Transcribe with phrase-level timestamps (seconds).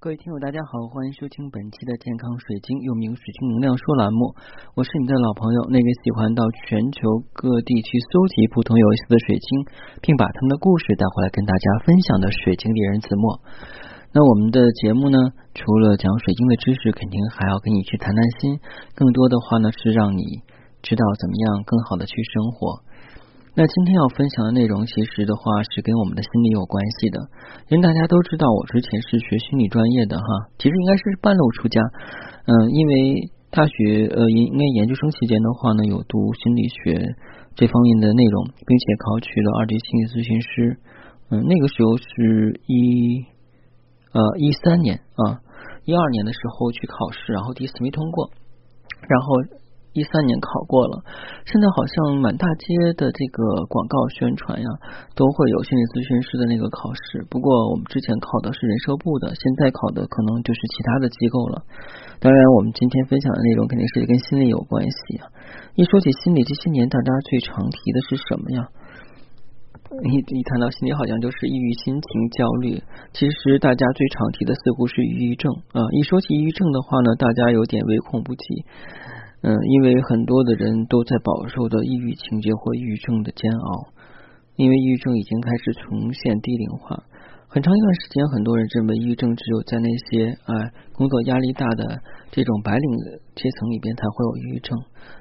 [0.00, 4.30] 各位听友，大家好，欢迎收听本期的健康水晶，又名水晶能量说栏目。
[4.78, 9.66] 我是你的老朋友，那个喜欢到全球各地去搜集不同有意思的水晶，
[9.98, 13.42] 并把他们的故事带回来跟大家分享的水晶猎人子墨。
[14.14, 15.18] 那我们的节目呢，
[15.58, 18.62] 除了讲水晶的知识，肯定还要跟你去谈谈心。
[18.94, 20.46] 更多的话呢，是让你
[20.78, 22.86] 知道怎么样更好的去生活。
[23.58, 25.42] 那今天要分享的内容，其实的话
[25.74, 27.18] 是跟我们的心理有关系的。
[27.66, 31.82] 因为大家都知道，我之前是学心理专业的哈，其实应该是半路出家。
[32.46, 37.02] 嗯，因为大学呃，应该研究生期间的话呢，有读心理学
[37.56, 40.78] 这方面的内容，并且考取了二级心理咨询师。
[41.30, 43.26] 嗯，那个时候是一
[44.14, 45.42] 呃一三年啊，
[45.82, 48.30] 一二年的时候去考试，然后第一次没通过，
[49.02, 49.58] 然后。
[49.98, 51.02] 一三年考过了，
[51.42, 54.68] 现在好像满大街的这个广告宣传呀，
[55.18, 57.26] 都会有心理咨询师的那个考试。
[57.26, 61.66] 不过我们之前考的是人社部的，现在考的可能就是其他的机构了。
[62.22, 65.26] 当然，我们今天分享的内容肯定是跟心理有关系啊。
[65.74, 68.70] 一说起心理，这些年大家最常提的是什么呀？
[69.88, 72.82] 一一谈到心理，好像就是抑郁、心情焦虑。
[73.14, 75.80] 其实大家最常提的似乎是抑郁症啊。
[75.92, 78.64] 一说起抑郁症的话呢，大家有点唯恐不及。
[79.40, 83.92] 嗯，因为很多的人都在饱受的抑郁情节或抑郁症的煎熬，
[84.56, 87.04] 因为抑郁症已经开始重现低龄化。
[87.46, 92.90] 很长一段时间，很多人认为抑郁症只有在那些哎工作压力大的这种白领
[93.34, 94.76] 阶层里边才会有抑郁症，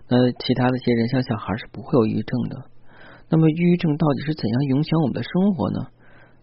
[0.10, 2.56] 那其他的些人像小孩是不会有抑郁症的。
[3.30, 5.80] 那么，抑郁症到底是怎样影响我们的生活呢？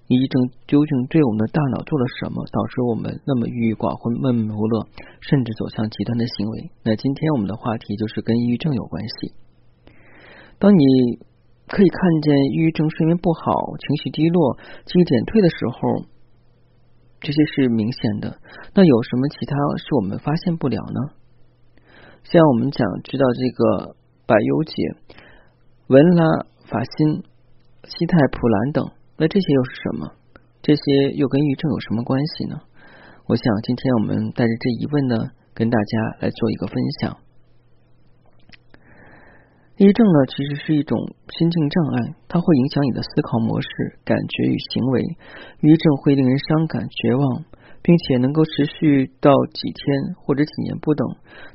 [0.07, 4.85] 抑郁症究竟对我们的大脑做了什么，导致我们那么郁郁寡欢、闷闷不乐，
[5.25, 6.71] 甚至走向极端的行为？
[6.85, 9.33] 那今天我们的话题就是跟抑郁症有关系。
[10.61, 10.85] 当你
[11.67, 13.41] 可以看见抑郁症睡眠不好、
[13.81, 16.05] 情绪低落、记忆减退的时候，
[17.25, 18.37] 这些是明显的。
[18.75, 21.17] 那有什么其他是我们发现不了呢？
[22.25, 23.97] 像我们讲知道这个
[24.27, 24.75] 百忧解、
[25.89, 26.25] 文拉
[26.69, 27.25] 法辛、
[27.89, 28.85] 西泰普兰等。
[29.17, 30.13] 那这些又是什么？
[30.61, 32.57] 这些又跟抑郁症有什么关系呢？
[33.27, 37.17] 我想今天我们带着这疑问呢，跟大家来做一个分享。
[39.77, 40.99] 抑郁症呢，其实是一种
[41.31, 43.69] 心境障碍，它会影响你的思考模式、
[44.05, 45.03] 感觉与行为。
[45.63, 47.45] 抑郁症会令人伤感、绝望，
[47.83, 51.07] 并且能够持续到几天或者几年不等。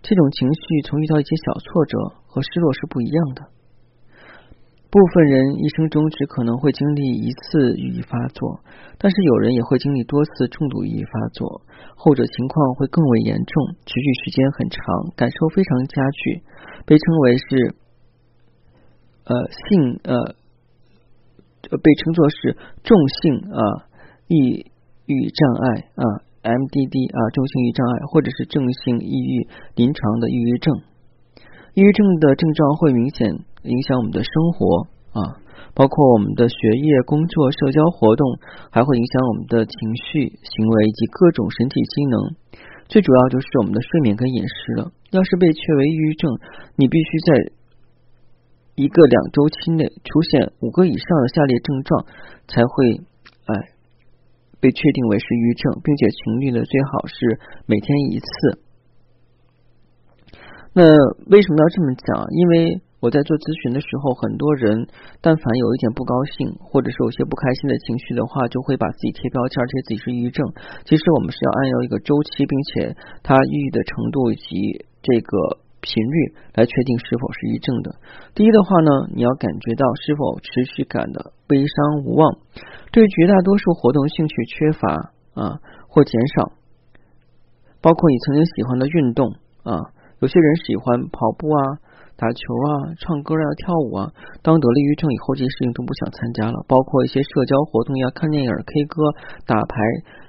[0.01, 3.58] 这种情绪从遇到一些小挫折和失落是不一样的。
[4.91, 8.59] 部分人一生中只可能会经历一次抑郁发作，
[8.97, 11.61] 但是有人也会经历多次重度抑郁发作，
[11.95, 14.81] 后者情况会更为严重，持续时间很长，
[15.15, 16.41] 感受非常加剧，
[16.87, 17.75] 被称为是
[19.25, 20.33] 呃性呃
[21.77, 23.61] 被称作是重性啊
[24.25, 24.71] 抑
[25.05, 26.03] 郁障碍啊
[26.41, 30.81] MDD 啊重性抑郁障碍，或者是重性抑郁临床的抑郁症。
[31.75, 33.45] 抑郁症的症状会明显。
[33.63, 35.19] 影响我们的生活啊，
[35.73, 38.25] 包括我们的学业、工作、社交活动，
[38.71, 42.35] 还会影响我们的情绪、行为以及各种身体机能。
[42.87, 44.91] 最主要就是我们的睡眠跟饮食了。
[45.11, 46.31] 要是被确为抑郁症，
[46.75, 47.51] 你必须在
[48.75, 52.05] 一个两周期内出现五个以上的下列症状，
[52.47, 53.01] 才会
[53.45, 53.53] 哎
[54.59, 58.59] 被确定为是抑郁症，并且频率呢最好是每天一次。
[60.73, 60.83] 那
[61.29, 62.25] 为什么要这么讲？
[62.31, 64.91] 因为我在做咨询的时候，很多人
[65.23, 70.43] 但凡有一点不高兴，或者是有些不开心的情绪的话，就会把自己贴标签，贴自己是抑郁症。
[70.83, 77.95] 其实我们是要按照一个周期，并且它抑郁的程度以及这个频率来确定是否是抑郁症的。
[78.35, 82.35] 第一的话呢，你要感觉到是否持续感的悲伤无望，
[82.91, 86.51] 对绝大多数活动兴趣缺乏啊或减少，
[87.79, 91.87] 包括你曾经喜欢的运动啊，有些人喜欢跑步啊。
[92.19, 94.11] 打球啊，唱歌啊，跳舞啊，
[94.43, 96.59] 当得了抑郁症以后，这些事情都不想参加了。
[96.67, 99.07] 包括一些社交活动呀，看电影、K 歌、
[99.47, 99.79] 打牌，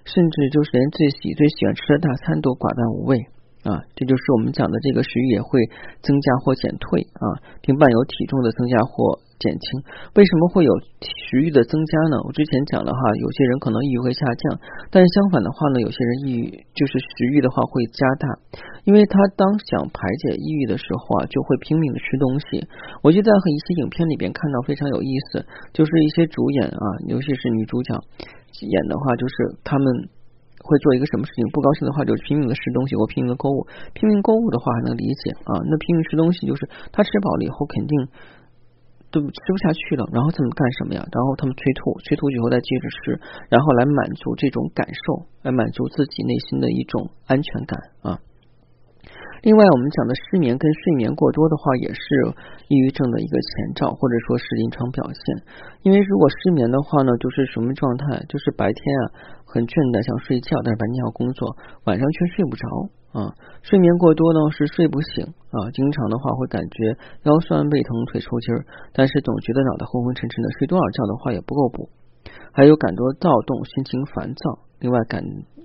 [0.06, 3.18] 甚至就是连自己最喜欢吃的大餐都寡淡无味
[3.66, 3.82] 啊。
[3.98, 5.58] 这就是我们讲的这个食欲也会
[6.00, 9.18] 增加或减退啊，并伴有体重的增加或。
[9.40, 9.64] 减轻
[10.14, 10.70] 为什么会有
[11.00, 12.20] 食欲的增加呢？
[12.28, 14.60] 我之前讲了哈，有些人可能抑郁会下降，
[14.92, 16.44] 但是相反的话呢，有些人抑郁
[16.76, 18.28] 就是食欲的话会加大，
[18.84, 22.68] 因为他当想排解抑郁的时候啊，就会拼命的吃东西。
[23.00, 25.40] 我就在和一些影片里边看到非常有意思，
[25.72, 27.96] 就是一些主演啊，尤其是女主角
[28.60, 29.34] 演的话，就是
[29.64, 29.86] 他们
[30.60, 33.64] 会做一个什么事情，不高兴的话就拼命的吃东西或拼命的购物。
[33.94, 37.96] 拼命购物的话还能理解啊，那拼命吃东西就是他吃饱了以后肯定。
[39.10, 41.02] 都吃不下去了，然后他们干什么呀？
[41.10, 43.20] 然后他们催吐，催吐以后再接着吃，
[43.50, 48.18] 然后来满足这种感受，来满足自己内心的一种安全感啊。
[49.42, 52.04] 另外，我们讲的失眠跟睡眠过多的话，也是
[52.68, 55.22] 抑郁症的一个前兆，或者说是临床表现。
[55.82, 58.22] 因为如果失眠的话呢，就是什么状态？
[58.28, 59.02] 就是白天啊
[59.46, 61.56] 很倦怠想睡觉，但是白天要工作，
[61.88, 62.68] 晚上却睡不着
[63.12, 63.34] 啊。
[63.62, 71.90] 睡眠过多呢是睡不醒啊，经常的话会感觉腰酸背疼、腿抽筋儿，但是总觉得脑袋昏昏沉沉的，睡多少觉的话也不够补。
[72.52, 75.22] 还有感多躁动、心情烦躁，另外感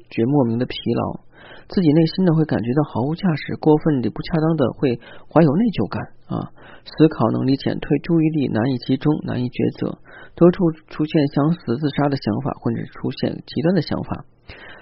[0.09, 1.25] 觉莫名的疲劳。
[1.68, 5.00] 自己内心呢会感觉到毫无价值，过分的不恰当的会
[5.30, 6.53] 怀有内疚感啊，
[6.86, 9.98] 思考能力减退，注意力难以集中，难以抉择，
[10.36, 14.25] 多处出现想死自杀的想法，或者出现极端的想法。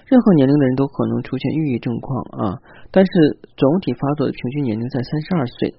[0.06, 2.60] 任何年龄的人都可能出现抑郁症况啊，
[2.92, 3.12] 但是
[3.56, 5.76] 总体发作的平均年龄在三十二岁。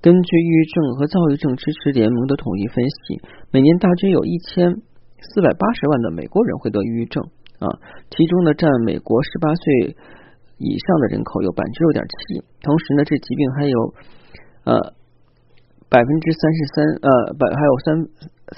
[0.00, 3.20] 根据抑郁症和躁郁症支持联盟的统计分析，
[3.50, 4.74] 每年大约有一千
[5.20, 7.22] 四百八十万的美国人会得抑郁症
[7.58, 7.66] 啊，
[8.10, 9.96] 其中呢占美国十八岁。
[10.60, 13.78] 以上的人口有百分之六点七，同时呢，这疾病还有
[14.66, 14.74] 呃
[15.88, 17.08] 百分之三十三呃
[17.38, 17.94] 百还有三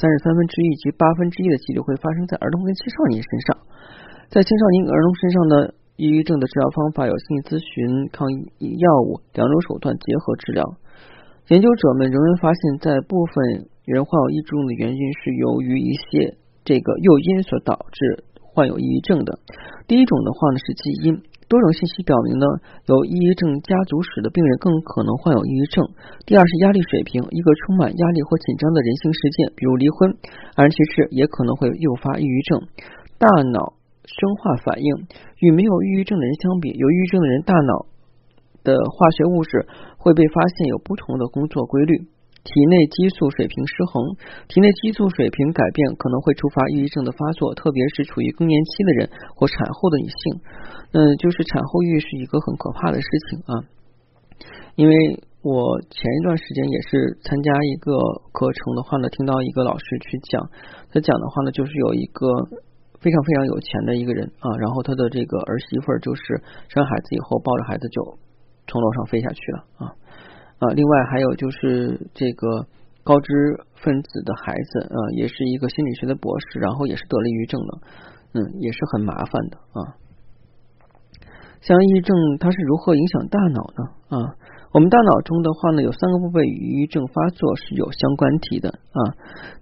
[0.01, 3.59] 三十三分之一及八分之一的几率会发生在儿童跟青少年身上。
[4.31, 5.55] 在青少年儿童身上呢，
[5.99, 8.31] 抑郁症的治疗方法有心理咨询、抗
[8.62, 10.62] 抑药物两种手段结合治疗。
[11.50, 19.43] 研究者们仍然发现，在部分人患有抑郁症的原因是由于一些这个诱因所导致患有抑郁症的。
[19.91, 21.19] 第一种的话呢是基因。
[21.50, 22.47] 多种信息表明呢，
[22.87, 25.83] 有抑郁症家族史的病人更可能患有抑郁症。
[26.23, 30.15] 第二是压力水平，一个充满压力或紧张的人性事件，比如离婚、
[30.55, 32.62] 而人去世，也可能会诱发抑郁症。
[33.19, 33.75] 大脑
[34.19, 35.07] 生化反应
[35.39, 37.87] 与没有抑郁症的人相比，有抑郁症的人大脑
[38.65, 39.67] 的化学物质
[39.99, 42.09] 会被发现有不同的工作规律。
[42.43, 44.17] 体内激素水平失衡，
[44.49, 50.41] 体内激素水平改变可能会触发抑郁症的发作，特别是处于更年期的人或产后的女性。
[50.93, 53.53] 嗯，就是产后抑郁是一个很可怕的事情啊。
[54.75, 54.95] 因为
[55.43, 57.93] 我前一段时间也是参加一个
[58.33, 60.49] 课程的话呢，听到一个老师去讲，
[60.91, 62.25] 他讲的话呢，就是有一个
[63.00, 66.23] 非常非常有钱的一个人啊，然后他的这个儿媳妇儿就是
[66.69, 68.19] 生孩子以后抱着孩子就
[68.67, 69.85] 从楼上飞下去了啊。
[70.61, 72.67] 啊，另外还有就是这个
[73.02, 73.32] 高知
[73.76, 77.79] 分子的孩子，啊，也是一个心理学的博士，然后也是得了抑郁症的，
[78.35, 79.97] 嗯，也是很麻烦的啊。
[81.61, 83.83] 像抑郁症它是如何影响大脑呢？
[84.09, 84.17] 啊，
[84.73, 89.01] 我们大脑中的话呢，有三个部位与抑郁症发作是有相关体的啊。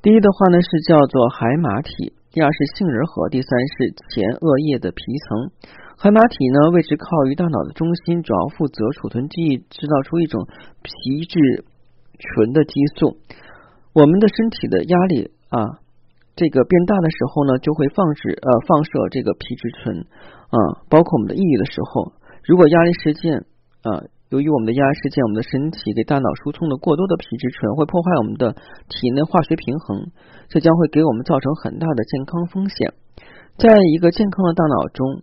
[0.00, 5.50] 第一的话呢是叫做海马体，第二是杏仁核，第三是前额叶的皮层。
[5.99, 10.47] 海马体呢，位置靠于大脑的中心，主要负责储存记忆，制造出一种
[10.81, 11.65] 皮质
[12.15, 13.19] 醇的激素。
[13.93, 15.83] 我们的身体的压力啊，
[16.37, 20.06] 这个变大的时候呢，就会放置呃放射这个皮质醇
[20.50, 20.59] 啊，
[20.89, 22.12] 包括我们的抑郁的时候，
[22.45, 23.47] 如果压力事件
[23.83, 28.53] 啊，由于我们的压力事件，我们的身体给大脑输送的过多的皮质醇，会破坏我们的
[28.89, 30.11] 体内化学平衡，
[30.49, 32.93] 这将会给我们造成很大的健康风险。
[33.56, 35.23] 在一个健康的大脑中。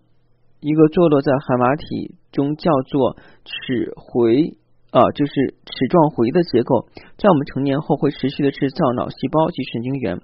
[0.62, 4.58] 一个坐落在海马体中叫做齿回
[4.90, 6.88] 啊，就是齿状回的结构，
[7.20, 10.18] 在我们成年后会持续的制造脑细胞及神经元。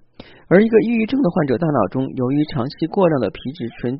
[0.47, 3.99] 而一个抑郁症的患者大脑中，由于长期过量的皮质醇，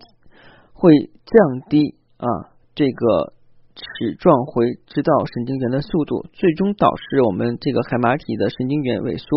[0.82, 2.26] 会降低啊
[2.74, 3.38] 这个
[3.78, 9.30] 齿状回制造神经元的速度，最终导致我们这个海马体的神经元萎缩，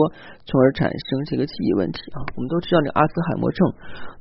[0.49, 2.25] 从而产生这个记忆问题啊。
[2.35, 3.61] 我们都知道，这阿兹海默症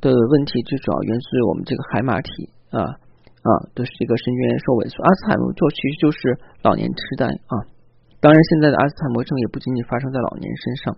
[0.04, 2.52] 的问题最主要源自于我们这个海马体。
[2.76, 3.00] 啊
[3.44, 5.04] 啊，都是这个神经元受萎缩。
[5.04, 7.56] 阿兹海默症其实就是老年痴呆啊。
[8.24, 10.96] 当然，现在的阿兹海默症也不仅仅发生在老年身上。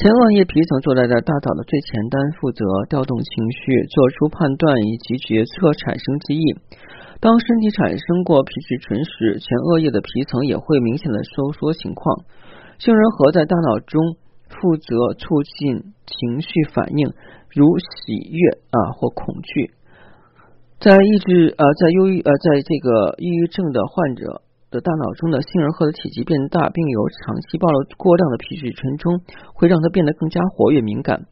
[0.00, 6.56] 前额叶皮层坐在在大脑的最前端，负责调动情绪、做出判断以及决策、产生记忆。
[7.20, 12.24] 当身体产生过皮质醇时，前额叶的皮层也会明显的收缩情况。
[12.78, 14.16] 杏仁核在大脑中
[14.48, 17.12] 负责促进情绪反应，
[17.52, 19.76] 如喜悦啊或恐惧。
[20.80, 24.40] 在抑制呃，在忧郁呃，在这个抑郁症的患者
[24.70, 29.20] 的大脑中的杏仁核的体积变大，并由长期暴露过量的皮质醇中，
[29.54, 31.24] 会让它变得更加活跃敏感。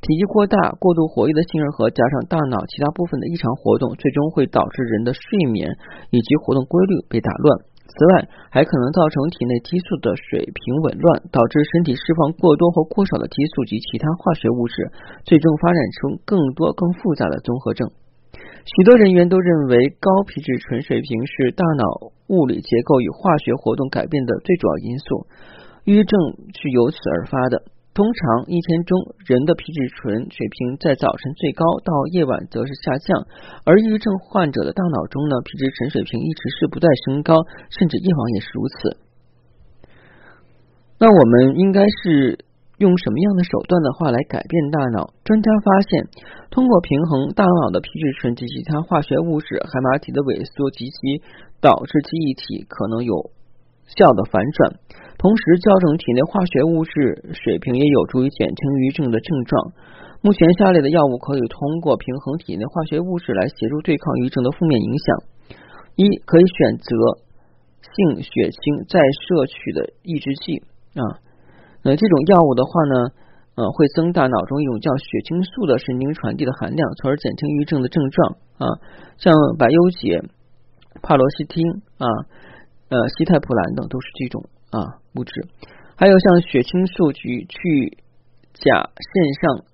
[0.00, 5.76] 体积过大、过度活跃的杏仁核加上大脑其他部分的异常活动，最终会导致人的睡眠
[6.10, 7.60] 以及活动规律被打乱。
[7.90, 14.90] 此外，还可能造成体内激素的水平紊乱，导致身体释放过多或过少的激素及其他化学物质，
[15.24, 17.90] 最终发展出更多更复杂的综合症。
[18.64, 25.26] 许多人员都认为高皮质醇水平是大脑物理结构与化学活动改变的最主要因素。
[25.84, 26.20] 抑郁症
[26.60, 27.62] 是由此而发的。
[27.92, 33.26] 通常一天中人的皮质醇水平在早晨最高，到夜晚则是下降。
[33.64, 37.34] 而抑郁症患者的大脑中呢，皮质醇水平一直是不断升高，
[37.70, 38.96] 甚至夜晚也是如此。
[41.00, 42.38] 那我们应该是
[42.80, 45.12] 用什么样的手段的话来改变大脑？
[45.22, 46.08] 专家发现，
[46.48, 51.20] 通过平衡大脑的皮质醇及其他化学物质，海马体的萎缩及其
[51.60, 53.28] 导致记忆体可能有
[53.84, 54.80] 效的反转。
[55.20, 59.76] 同时，校正体内化学物质水平也有助于减轻抑郁症的症状。
[60.24, 65.16] 目前，下列的药物可以通过平衡体内化学物质来协助对抗抑郁症的负面影响：
[66.00, 66.88] 一、可以选择
[67.92, 70.64] 性血清再摄取的抑制剂
[70.96, 71.28] 啊。
[71.82, 72.94] 那这种药物的话呢，
[73.56, 78.66] 呃，会增大脑中一种叫血清素的神经传递的含量，从而减轻抑郁症的症状啊。
[79.18, 80.22] 像百忧解、
[81.02, 82.06] 帕罗西汀啊、
[82.88, 84.44] 呃西泰普兰等都是这种。
[84.70, 85.32] 啊，物质，
[85.96, 87.98] 还有像血清素及去
[88.54, 89.64] 甲肾上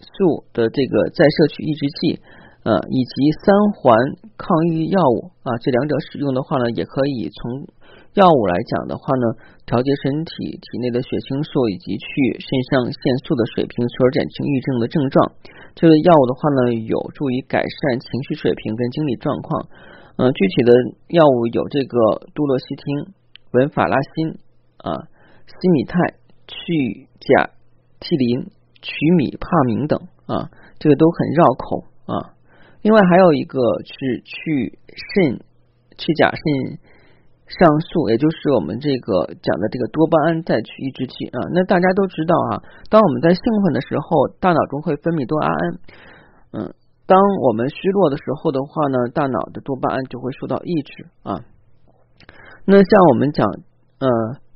[0.00, 2.20] 素的这个再摄取抑制剂，
[2.64, 3.94] 呃，以及三环
[4.36, 7.68] 抗抑郁药物啊，这两者使用的话呢，也可以从
[8.14, 12.06] 药物来讲的话呢，调节身体体内的血清素以及去
[12.38, 15.32] 肾上腺素的水平，从而减轻抑郁症的症状。
[15.74, 19.68] 这个药物的话呢，有助于改善情绪水平跟精力状况。
[20.16, 20.72] 嗯，具体的
[21.08, 21.98] 药物有这个
[22.34, 23.14] 杜洛西汀。
[23.54, 24.38] 文法拉辛
[24.78, 25.06] 啊，
[25.46, 25.94] 西米泰、
[26.48, 27.50] 去甲
[28.00, 28.50] 替林、
[28.82, 32.34] 曲米帕明等啊，这个都很绕口啊。
[32.82, 35.38] 另外还有一个是去肾
[35.96, 36.78] 去甲肾
[37.46, 41.38] 上素，也就是我们这个讲的这个多巴胺再去抑制剂啊。
[41.52, 45.58] 那大家都知道啊，当我们在兴奋的时候，大脑中会分泌多巴胺，
[46.56, 46.74] 嗯，
[47.04, 51.44] 当我们虚弱的时候的话呢，大脑的多巴胺就会受到抑制啊。
[52.64, 53.44] 那像我们讲，
[54.00, 54.08] 呃，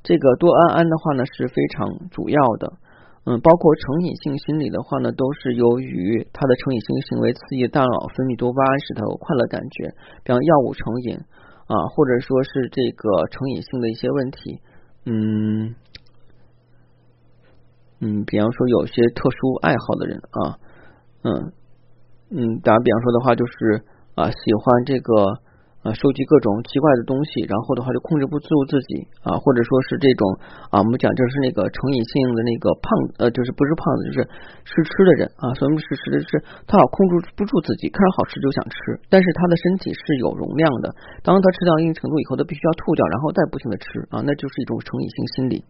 [0.03, 2.73] 这个多巴胺的话呢是非常主要的，
[3.29, 9.93] 嗯，包括成瘾性心理的话呢，都是由于它的成瘾性行为刺激大脑分泌多巴胺，使它有快乐感觉，
[10.25, 11.21] 比方药物成瘾
[11.69, 14.61] 啊，或者说是这个成瘾性的一些问题，
[15.07, 15.75] 嗯
[18.01, 20.59] 嗯，比方说有些特殊爱好的人啊，
[21.23, 21.53] 嗯
[22.31, 23.85] 嗯，打比方说的话就是
[24.17, 25.15] 啊，喜欢这个。
[25.95, 30.23] 收集各种奇怪的东西，然后的话就控制不住自己啊，或者说是这种
[30.69, 32.89] 啊，我们讲就是那个成瘾性的那个胖
[33.23, 34.19] 呃，就是不是胖子，就是
[34.65, 35.55] 吃吃的人啊。
[35.55, 36.19] 什么是吃的？
[36.21, 38.77] 是他好控制不住自己，看着好吃就想吃，
[39.09, 40.95] 但是他的身体是有容量的。
[41.23, 45.65] 当他吃到一定程度以后，他必须要吐掉，然后再不停的吃啊，那就是一种成瘾性心理。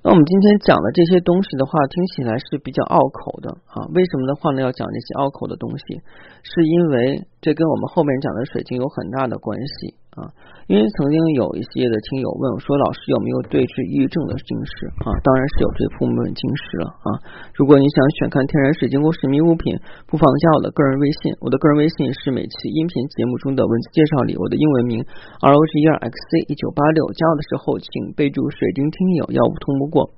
[0.00, 3.84] 那我们今天讲的这些东西的话，听起来是比较拗口的啊。
[3.92, 4.62] 为什么的话呢？
[4.62, 6.00] 要讲这些拗口的东西，
[6.44, 9.97] 是因为这跟我们后面讲的水晶有很大的关系。
[10.18, 10.26] 啊，
[10.66, 17.08] 因为曾经有一些的听友问我说：“老师有没有对治抑郁症的晶石？”啊，当然是有这部分晶石了啊。
[17.54, 19.78] 如果你想选看天然水晶或神秘物品，
[20.10, 21.30] 不妨加我的个人微信。
[21.38, 24.98] 我的个人微信是每期音频节目中的文字介绍里我的英文名
[25.40, 27.06] R O G E R X C 一九八六。
[27.14, 30.10] 加我的时候请备注“水晶听友”，要不通不过。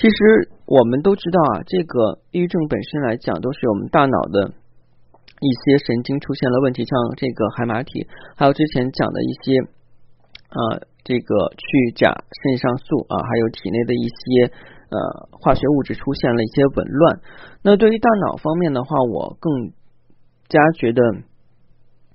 [0.00, 0.16] 其实
[0.66, 4.63] 我们都知道啊，这个抑郁症本身来讲，都是我们大脑的。
[5.44, 9.60] 一些神经出现了问题，像这个海马体，还有之前讲的一些
[10.48, 14.48] 啊，这个去甲肾上素啊，还有体内的一些
[14.88, 17.20] 呃化学物质出现了一些紊乱。
[17.60, 19.72] 那对于大脑方面的话，我更
[20.48, 21.02] 加觉得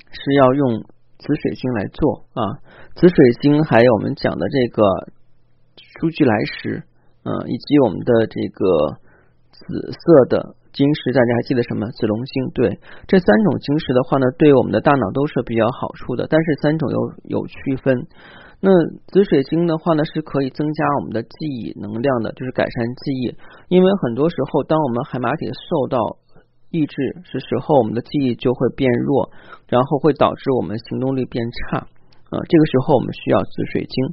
[0.10, 0.82] 是要用
[1.20, 2.42] 紫水晶来做啊，
[2.96, 4.82] 紫水晶还有我们讲的这个
[5.78, 6.82] 舒俱来石，
[7.24, 8.98] 嗯，以及我们的这个
[9.52, 10.56] 紫色的。
[10.72, 11.88] 晶石，大家还记得什么？
[11.92, 12.50] 紫龙晶。
[12.54, 16.28] 对，这三种晶石的话呢，对我们的大脑都是比较好处的。
[16.30, 18.08] 但是三种有有区分。
[18.62, 18.70] 那
[19.08, 23.36] 紫水晶的话呢，是可以增加我们的记忆能量的，就是改善记忆。
[23.70, 25.98] 因为很多时候，当我们海马体受到
[26.70, 29.32] 抑制是时候，我们的记忆就会变弱，
[29.68, 31.78] 然后会导致我们行动力变差。
[31.78, 34.06] 啊，这个时候我们需要紫水晶。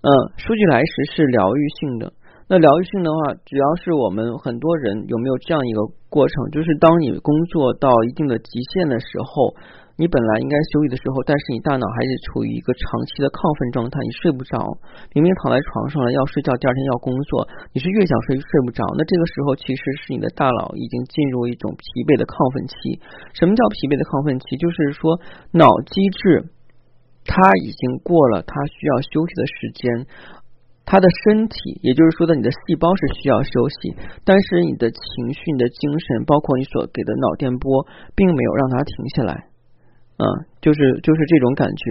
[0.00, 0.08] 嗯，
[0.38, 2.12] 数据来时是疗愈性的。
[2.52, 9.56] 那疗愈性的话，主要是我们很多人有没有这样一个过程，就是当你工作到一定的极限的时候，
[9.96, 14.60] 你本来应该休息的时候，但是你大脑还是处于一个长期的亢奋状态，你睡不着，
[15.16, 18.84] 明明躺在床上了要睡觉，第二天要工作，你是越想睡睡不着。
[19.00, 23.00] 那这个时候其实是你的大脑已经进入一种疲惫的亢奋期。
[23.32, 24.60] 什么叫疲惫的亢奋期？
[24.60, 25.16] 就是说
[25.56, 26.52] 脑机制
[27.24, 27.32] 它
[27.64, 30.04] 已经过了它需要休息的时间。
[30.84, 39.32] 他的身体，也就是说的，你的细胞是需要休息，但是你的情绪、你的精神，包括你所给的脑电波，并没有让它停下来，
[40.18, 40.24] 啊，
[40.60, 41.82] 就是就是这种感觉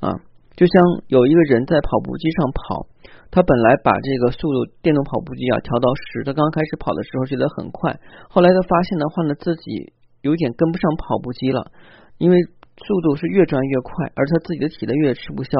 [0.00, 0.08] 啊。
[0.56, 0.74] 就像
[1.06, 2.86] 有一个人在跑步机上跑，
[3.30, 9.92] 他本来把这个速度电动跑步机啊调到十，他刚开始跑的时候觉得很快，后来他发现的话呢，自己
[10.22, 11.70] 有点跟不上跑步机了，
[12.18, 12.36] 因为
[12.78, 15.50] 速度是越转越快，而他自己的体力越吃不消。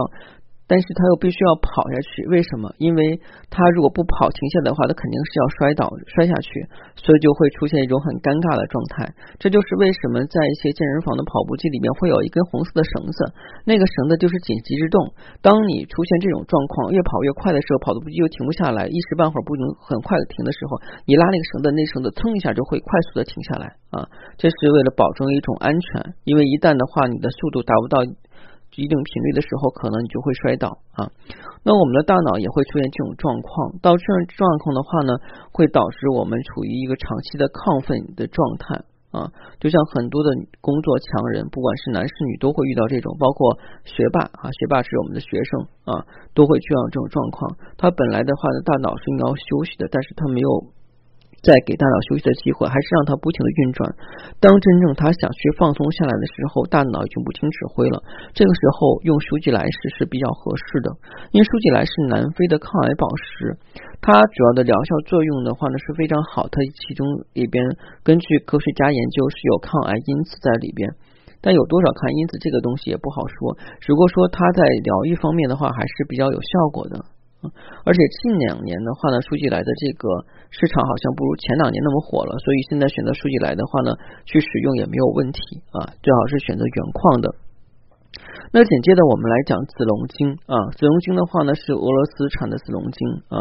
[0.69, 2.69] 但是他又必须要跑下去，为什么？
[2.77, 3.01] 因为
[3.49, 9.09] 他如果不跑停下的话，他肯定是要摔倒摔下去，所以就会出现一种很尴尬的状态。
[9.41, 13.19] 这就是为什么在一些健身房的跑步机里面会有一根红色的绳子，
[13.65, 15.09] 那个绳子就是紧急制动。
[15.41, 20.77] 当你出现这种状况，越跑越快的时候，跑步机又停不下来，一时半会儿不能很快的停的时候，
[21.09, 24.05] 你拉那个绳子，那绳子蹭一下就会快速的停下来啊！
[24.37, 28.05] 这是为了保证一种安全，因为一旦的话，你的速度达不到。
[28.79, 31.11] 一定频率的时候，可能你就会摔倒啊。
[31.67, 35.19] 那我们的大脑也会出现这种状况，到这种状况的话呢，
[35.51, 39.35] 会导致我们处于一个长期的亢奋的状态啊。
[39.59, 40.31] 就像很多的
[40.63, 47.59] 工作强人，不管是男是女，都会遇到这种，包括学霸啊，学霸是我们的学生啊，都会遇到这种状况。
[47.77, 50.78] 他本来的话呢，大脑是应该休息的，但是他没有。
[51.43, 53.95] 再给大脑休息的机会，还是让它不停的运转。
[54.41, 58.03] 当真正他想去放松下来的时候，大脑已经不听指挥了。
[58.35, 60.91] 这个时候用舒吉莱士是比较合适的，
[61.31, 63.57] 因为舒吉来是南非的抗癌宝石，
[64.03, 66.49] 它主要的疗效作用的话呢是非常好。
[66.51, 67.63] 它其中里边
[68.03, 70.91] 根据科学家研究是有抗癌因子在里边，
[71.41, 73.57] 但有多少抗因子这个东西也不好说。
[73.87, 77.05] 如果说它在疗愈方面的话，还是比较有效果的。
[77.87, 80.09] 而且近两年的话呢，书记来的这个
[80.51, 83.93] 市场好像不如前两年那么火了，所以现在选择数据来的话呢，
[84.25, 85.41] 去使用也没有问题
[85.73, 87.35] 啊，最好是选择原矿的。
[88.51, 93.37] 那紧接着我们来讲紫龙晶啊，紫龙晶的话呢是俄罗斯产的紫龙晶啊，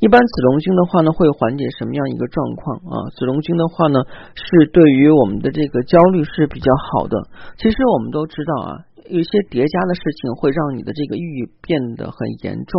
[0.00, 2.94] 一般紫龙晶的话呢会缓解什么样一个状况啊？
[3.14, 4.02] 紫龙晶的话呢
[4.34, 7.16] 是对于我们的这个焦虑是比较好的。
[7.58, 8.89] 其实我们都知道啊。
[9.10, 12.72] 有一些叠加的事情会让你的这个抑郁变得很严重。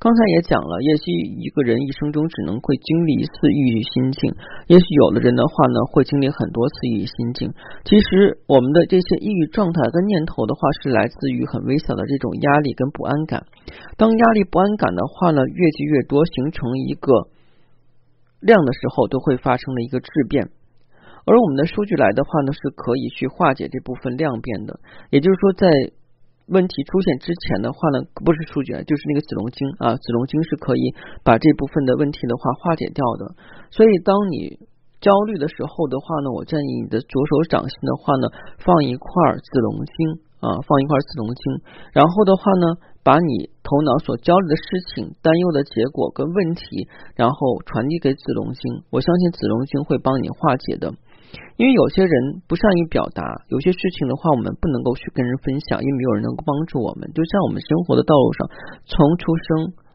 [0.00, 4.32] 刚才也讲了，也许一个人一生中只能会经历一次抑郁心境，
[4.68, 7.52] 也许有的人的话呢会经历很多次抑郁心境。
[7.84, 13.44] 其实我们的这些抑郁状态跟念头的话是来自于很微小的这种压力跟不安感。
[13.96, 17.28] 当压力不安感的话呢越积越多，形成一个
[18.40, 20.48] 量的时候，都会发生了一个质变。
[21.26, 24.78] 而我们的数据来的话呢，是可以去化解这部分量变的。
[25.10, 25.66] 也就是说，在
[26.46, 30.94] 问题出现之前的话呢，不是数据，就是那个子龙晶啊，子龙晶是可以
[31.26, 33.34] 把这部分的问题的话化解掉的。
[33.74, 34.62] 所以，当你
[35.02, 38.30] 焦虑的时候的话呢，我建议你的左手掌心的话呢，
[38.62, 41.42] 放一块子龙晶啊，放一块子龙晶，
[41.90, 44.62] 然后的话呢，把你头脑所焦虑的事
[44.94, 46.86] 情、担忧的结果跟问题，
[47.16, 48.86] 然后传递给子龙晶。
[48.94, 50.94] 我相信子龙晶会帮你化解的。
[51.56, 52.12] 因为有些人
[52.46, 57.08] 不善于表达，有些事情的话，我们不能够去跟人分享，因为没有人能够帮助我们。
[57.14, 58.38] 就像我们生活的道路上，
[58.84, 59.46] 从出生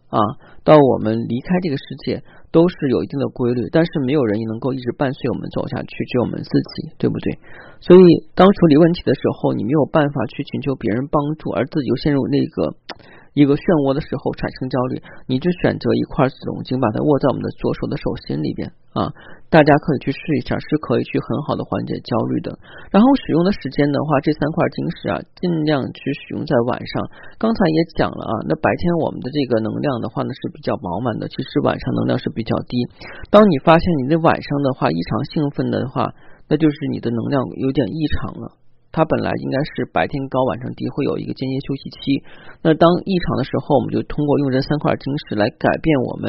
[0.09, 0.17] 啊
[0.65, 7.37] 到我们离开这个世界，都是有一定的规律，但是没有人能够一直伴随我们走下去，只有我们自己，对不对？
[7.79, 12.73] 所以，当处理问题的时候，你没有办法去寻求别人帮助，而自己又陷入那个。
[13.33, 19.07] 一个漩涡的时候产生焦虑，你就选择一块紫龙晶，把它握在我们的左手的手心里边啊。
[19.47, 22.55] 大家可以去试一下，是可以去很好的缓解焦虑的。
[22.91, 27.07] 然后使用的时间的话，这三块晶石啊，尽量去使用在晚上。
[27.39, 32.87] 刚才也讲了啊，那白天我们的这个能量的话呢是比较饱满的，其实晚上能量是比较低。
[33.31, 36.15] 当你发现你的晚上的话异常兴奋的话，
[36.47, 38.59] 那就是你的能量有点异常了。
[38.91, 41.97] 它本来应该是白天高晚上低，会有一个间歇休息期。
[42.61, 46.27] 那当异常的时候，我们就通过用这三块晶石来改变我们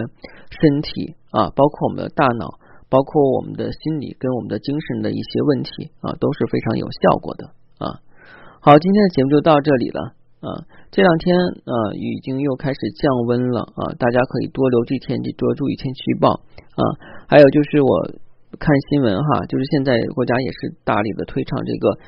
[0.49, 2.55] 身体啊，包括我们的大脑，
[2.87, 7.51] 包括我们的心理跟我们的精神的一些问题啊，都是非常有效果的
[7.83, 7.99] 啊。
[8.63, 10.15] 好，今天的节目就到这里了
[10.47, 10.63] 啊。
[10.95, 11.35] 这两天
[11.67, 16.31] 啊，已经又开始降温了啊，大家可以多留意天气，多注意天气预报
[16.79, 16.83] 啊。
[17.27, 18.07] 还有就是我
[18.55, 21.99] 看新闻哈，就是现在国家也是大力的推倡这个。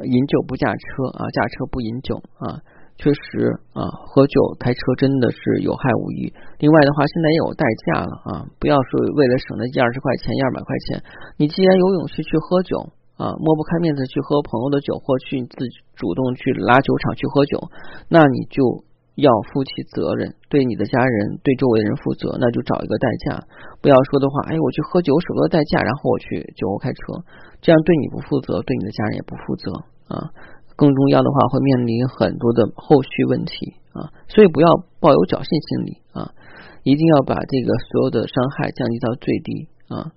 [0.00, 2.56] 饮酒不驾车啊，驾车不饮酒啊，
[2.96, 6.32] 确实啊，喝酒开车真的是有害无益。
[6.58, 11.02] 另外的话，现在也有代驾了啊，不要说为了省那一二十块钱、一二百块钱，
[11.36, 15.56] 你既然有勇气去喝酒啊，抹不开面子去喝朋友的酒，或去自
[15.94, 17.68] 主动去拉酒厂去喝酒，
[18.08, 18.84] 那你就。
[19.22, 23.46] 要负起责任，对你的家人、对周围人负责，那就找一个代驾。
[23.80, 27.22] 不要说的话，哎，我去喝酒，舍不得代驾，然后我去酒后开车，
[27.62, 29.70] 这样对你不负责，对你的家人也不负责
[30.10, 30.34] 啊。
[30.74, 34.10] 更重要的话，会面临很多的后续问题啊。
[34.26, 36.34] 所以不要抱有侥幸心理啊，
[36.82, 40.10] 一定要把这个所有的伤害降低到最低啊。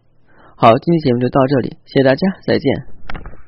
[0.57, 3.44] 好，今天节目就到这里，谢谢大家，再见。